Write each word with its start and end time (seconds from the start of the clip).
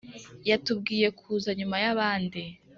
yatubwiye 0.49 1.07
kuza 1.19 1.49
nyuma 1.59 1.75
yabandi. 1.83 2.41